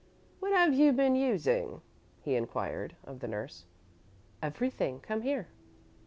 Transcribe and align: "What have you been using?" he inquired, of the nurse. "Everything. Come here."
"What 0.39 0.51
have 0.51 0.73
you 0.73 0.93
been 0.93 1.15
using?" 1.15 1.83
he 2.21 2.33
inquired, 2.35 2.95
of 3.03 3.19
the 3.19 3.27
nurse. 3.27 3.65
"Everything. 4.41 4.99
Come 4.99 5.21
here." 5.21 5.47